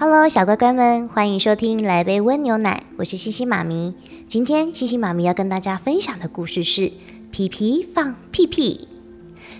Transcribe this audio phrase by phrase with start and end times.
[0.00, 3.96] Hello，小乖乖们，欢迎收听《来杯温牛奶》，我是西西妈咪。
[4.28, 6.82] 今天西西妈咪要跟大家分享的故事是
[7.32, 8.86] 《皮皮放屁屁》。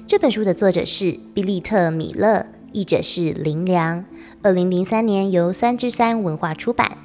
[0.06, 4.04] 这本书的作者是比利特·米勒，译者是林良。
[4.44, 6.98] 二零零三年由三之三文化出版。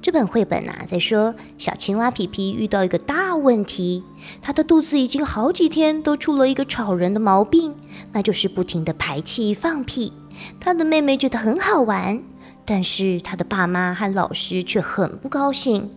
[0.00, 4.04] 这本绘本啊，在说小青蛙皮皮遇到一个大问题，
[4.40, 7.74] 它的肚子已经好几天都出了一个吵人的毛病，
[8.12, 10.12] 那就是不停的排气放屁。
[10.60, 12.22] 他的妹妹觉得很好玩，
[12.70, 15.90] 但是他的爸妈和老师却很不高兴。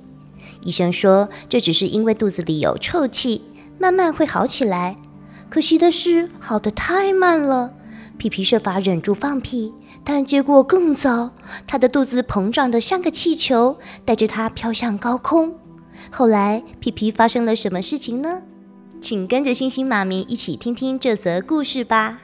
[0.63, 3.41] 医生说这只是因为肚子里有臭气，
[3.77, 4.95] 慢慢会好起来。
[5.49, 7.73] 可惜的是，好的太慢了。
[8.17, 9.73] 皮皮设法忍住放屁。
[10.03, 11.31] 但结果更糟，
[11.67, 15.55] 他的肚子膨胀得像个气球，带着他飘向高空。
[16.09, 18.41] 后来，皮皮发生了什么事情呢？
[18.99, 22.21] 请跟着星星妈咪一起听听这则故事吧。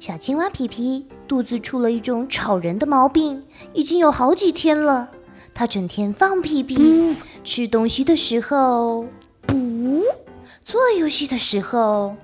[0.00, 5.10] 小青蛙皮皮肚子出了一种吵人的毛病，已经有好几天了。
[5.54, 9.06] 它整天放屁屁，吃东西的时候
[9.46, 10.02] 不，
[10.64, 12.16] 做游戏的时候，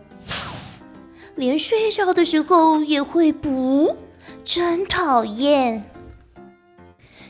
[1.36, 3.96] 连睡觉的时候也会不。
[4.44, 5.84] 真讨厌！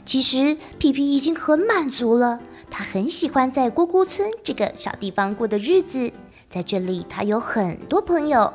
[0.04, 6.12] 其实皮皮已经很满足了，他很喜欢在蝈蝈村这个小地方过的日子。
[6.48, 8.52] 在这里，他有很多朋友。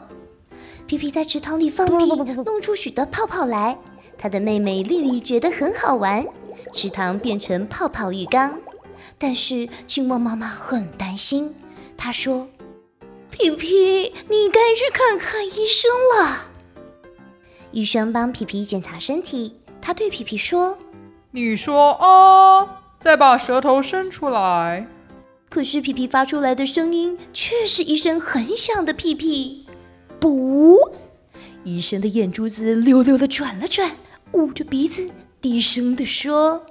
[0.88, 2.06] 皮皮在池塘里放屁，
[2.44, 3.78] 弄出许多泡泡来。
[4.18, 6.26] 他的妹妹丽丽觉得很好玩，
[6.72, 8.60] 池塘变成泡泡浴缸。
[9.18, 11.56] 但是青蛙妈妈很担心，
[11.98, 12.48] 她说
[13.30, 16.52] ：“皮皮，你该去看看医生了。”
[17.72, 20.78] 医生帮皮皮检查身体，他对皮皮说
[21.32, 24.88] ：“你说啊，再把舌头伸出来。”
[25.50, 29.65] 可是皮皮发出来的声音却是一声很响的屁屁。
[30.26, 30.76] 不，
[31.64, 33.92] 医生的眼珠子溜溜的转了转，
[34.32, 35.08] 捂着鼻子，
[35.40, 36.66] 低声的说：“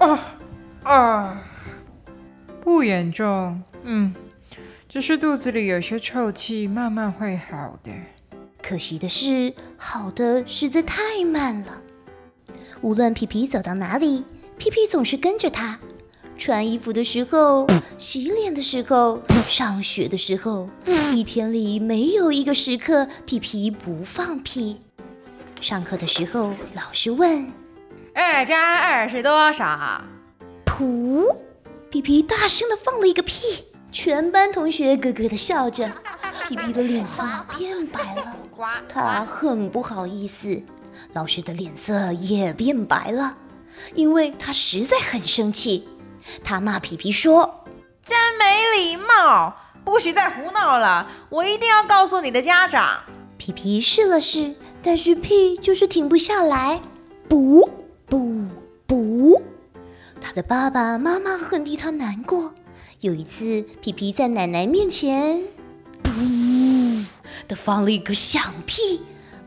[0.00, 0.38] 啊
[0.82, 1.42] 啊，
[2.62, 4.14] 不严重，嗯，
[4.88, 7.92] 只是肚子里有些臭气，慢慢会好的。”
[8.62, 11.82] 可惜的是，好的实在太慢了。
[12.80, 14.24] 无论皮皮走到哪里，
[14.56, 15.78] 皮皮总是跟着他。
[16.36, 20.68] 穿衣服的时候，洗脸的时候，上学的时候，
[21.14, 24.80] 一天里没有一个时刻屁屁不放屁。
[25.60, 27.50] 上课的时候，老师问
[28.14, 30.04] ：“二加二是多少？”
[30.66, 31.36] 噗！
[31.88, 35.90] 皮皮大声的放了一个屁，全班同学咯咯的笑着。
[36.48, 37.22] 皮皮的脸色
[37.56, 38.34] 变白了，
[38.88, 40.62] 他很不好意思。
[41.14, 43.38] 老师的脸色也变白了，
[43.94, 45.88] 因为他实在很生气。
[46.42, 47.64] 他骂皮皮说
[48.04, 51.06] ：“真没礼貌，不许再胡闹了！
[51.28, 53.02] 我一定要告诉你的家长。”
[53.36, 56.80] 皮皮试了试，但是屁就是停不下来，
[57.28, 57.68] 不
[58.06, 58.46] 不
[58.86, 59.42] 不。
[60.20, 62.54] 他的爸爸妈妈很替他难过。
[63.00, 65.42] 有一次，皮皮在奶奶面前。
[66.02, 67.04] 噗
[67.46, 69.04] 的放了一个响屁，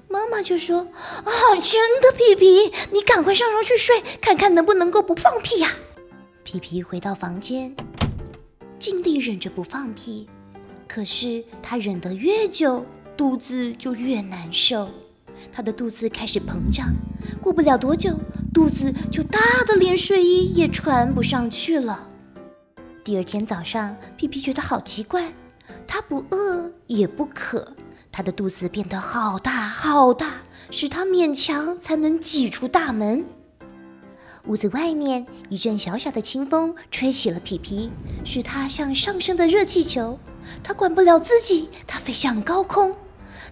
[0.07, 0.87] 妈妈就说
[1.25, 1.31] ：“啊，
[1.63, 5.71] 真的，皮皮，你赶快上床去睡，看看能不能够不放屁呀。”
[6.47, 7.75] 皮皮回到房间，
[8.79, 10.29] 尽力忍着不放屁，
[10.87, 12.85] 可是他忍得越久，
[13.17, 14.89] 肚子就越难受。
[15.51, 16.87] 他的肚子开始膨胀，
[17.41, 18.17] 过不了多久，
[18.53, 19.37] 肚子就大
[19.67, 22.07] 的连睡衣也穿不上去了。
[23.03, 25.33] 第二天早上，皮皮觉得好奇怪。
[25.85, 27.73] 他不饿也不渴，
[28.09, 33.25] 他的肚子变得好大好大，使他勉强才能挤出大门。
[34.47, 37.91] 屋子外面一阵小小的清风吹起了皮皮，
[38.23, 40.17] 使他像上升的热气球。
[40.63, 42.95] 他管不了自己，他飞向高空。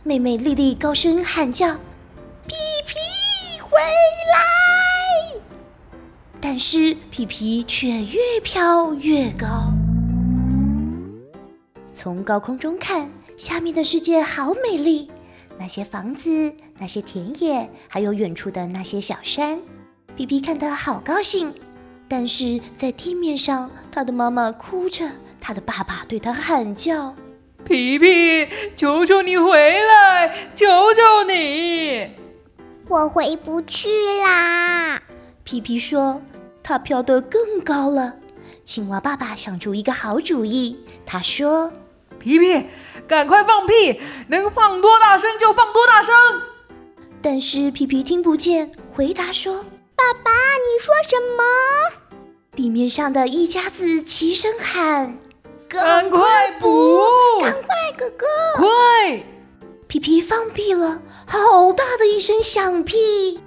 [0.03, 1.73] 妹妹丽丽高声喊叫
[2.47, 2.55] ：“皮
[2.85, 5.41] 皮回来！”
[6.39, 9.73] 但是皮皮却越飘越高。
[11.93, 15.11] 从高空中看，下面的世界好美丽，
[15.57, 19.59] 那些房子，那些田野，还有远处的那些小山，
[20.15, 21.53] 皮皮看得好高兴。
[22.07, 25.09] 但是在地面上，他的妈妈哭着，
[25.41, 27.15] 他的爸爸对他喊叫
[27.65, 29.51] ：“皮皮，求求你回
[29.81, 32.11] 来，求求你！”
[32.87, 33.87] 我回不去
[34.23, 35.01] 啦。
[35.43, 36.21] 皮皮说
[36.61, 38.17] ：“他飘得更高了。”
[38.63, 40.77] 青蛙爸爸想出一个好主意，
[41.07, 41.73] 他说
[42.19, 42.67] ：“皮皮，
[43.07, 46.13] 赶快放屁，能放多大声就放多大声。”
[47.19, 49.65] 但是皮皮听不见，回答说
[49.95, 51.43] ：“爸爸，你说什么？”
[52.55, 55.17] 地面上的一家子齐声喊
[55.67, 57.01] ：“赶快补！
[57.41, 58.25] 赶快，哥哥，
[58.55, 59.23] 快！”
[59.87, 63.39] 皮皮放屁了，好大的一声响屁！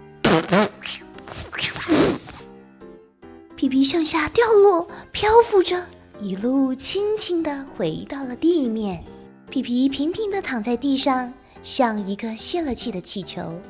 [3.56, 5.84] 皮皮向下掉落，漂浮着，
[6.20, 9.04] 一路轻轻地回到了地面。
[9.50, 13.60] 皮皮平平的躺在地上，像一个泄了气的气球。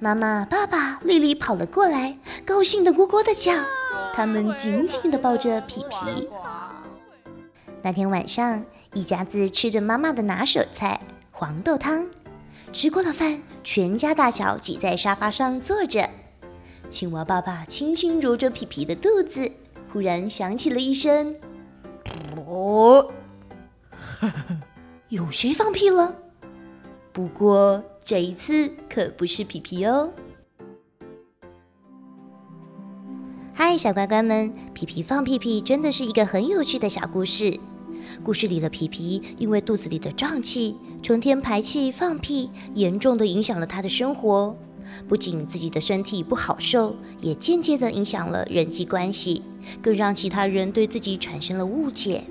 [0.00, 2.16] 妈妈、爸爸、丽丽跑了过来，
[2.46, 3.52] 高兴地咕咕地叫。
[4.14, 6.28] 他们紧紧地抱着皮皮。
[7.82, 8.64] 那天晚上，
[8.94, 11.00] 一家子吃着妈妈的拿手菜——
[11.32, 12.06] 黄豆汤。
[12.72, 16.08] 吃过了饭，全家大小挤在沙发上坐着。
[16.88, 19.50] 青蛙爸爸轻轻揉着皮皮的肚子，
[19.92, 21.34] 忽然响起了一声
[22.46, 23.10] ：“哦，
[25.08, 26.14] 有谁放屁了？”
[27.12, 30.10] 不过这一次可不是皮皮哦。
[33.52, 37.60] 嗨，小乖乖们，皮皮放屁屁真的是一个很有趣的小故事。
[38.24, 44.56] 故事里的皮皮因为肚子里的胀气，成天排气放屁，严重的影响了他的生活。
[45.06, 49.42] 不仅自己的身体不好受，也间接的影响了人际关系，
[49.82, 52.24] 更让其他人对自己产生了误解。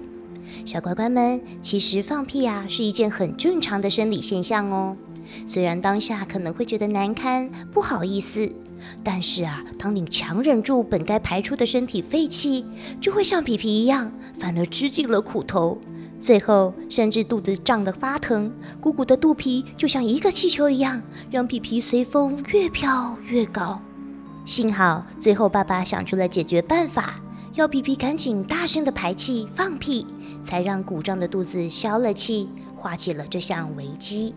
[0.66, 4.98] 小乖乖们，其实放屁啊是一件很正常的生理现象哦。
[5.46, 8.52] 虽然当下可能会觉得难堪、不好意思，
[9.04, 12.66] 但是啊，当你强忍住本该排出的身体废气，
[13.02, 15.80] 就会像皮皮一样，反而吃尽了苦头。
[16.20, 18.52] 最后，甚至肚子胀得发疼，
[18.82, 23.80] 鼓鼓的肚皮就像一个气球一样，让皮皮随风越飘越高。
[24.44, 27.22] 幸好最后爸爸想出了解决办法，
[27.54, 30.08] 要皮皮赶紧大声的排气放屁，
[30.44, 34.34] 才让鼓胀的肚子消了气，化解了这项危机。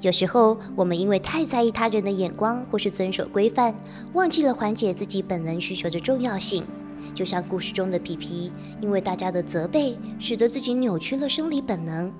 [0.00, 3.74] 有时候我们因为太在意他人的眼光，或是遵守规范，
[4.12, 6.64] 忘记了缓解自己本能需求的重要性。
[7.14, 12.12] 就像故事中的皮皮，因为大家的责备，使得自己扭曲了生理本能。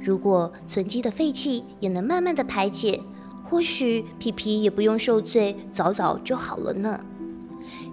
[0.00, 3.00] 如果存积的废气也能慢慢的排解，
[3.48, 6.98] 或许皮皮也不用受罪，早早就好了呢。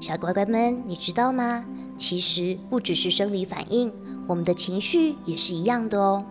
[0.01, 1.65] 小乖乖们，你知道吗？
[1.95, 3.91] 其实不只是生理反应，
[4.27, 6.25] 我们的情绪也是一样的哦。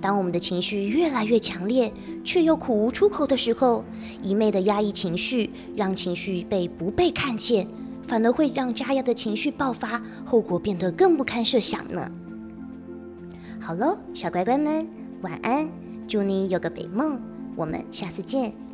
[0.00, 1.92] 当我们的情绪越来越强烈，
[2.24, 3.84] 却又苦无出口的时候，
[4.22, 7.66] 一昧的压抑情绪，让情绪被不被看见。
[8.06, 12.10] 反而会让加压的情绪爆发，后果变得更不堪设想呢。
[13.60, 14.88] 好喽，小乖乖们，
[15.20, 15.68] 晚安，
[16.06, 17.20] 祝你有个美梦，
[17.54, 18.67] 我们下次见。